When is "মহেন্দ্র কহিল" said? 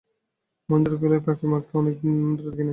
0.69-1.13